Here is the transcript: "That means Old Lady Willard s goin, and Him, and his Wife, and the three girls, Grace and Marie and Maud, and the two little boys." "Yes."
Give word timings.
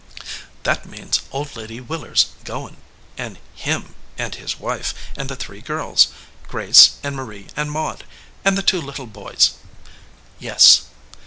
"That 0.63 0.87
means 0.87 1.21
Old 1.31 1.55
Lady 1.55 1.79
Willard 1.79 2.17
s 2.17 2.25
goin, 2.43 2.77
and 3.19 3.37
Him, 3.53 3.93
and 4.17 4.33
his 4.33 4.59
Wife, 4.59 4.95
and 5.15 5.29
the 5.29 5.35
three 5.35 5.61
girls, 5.61 6.07
Grace 6.47 6.93
and 7.03 7.15
Marie 7.15 7.49
and 7.55 7.69
Maud, 7.69 8.03
and 8.43 8.57
the 8.57 8.63
two 8.63 8.81
little 8.81 9.05
boys." 9.05 9.51
"Yes." 10.39 10.85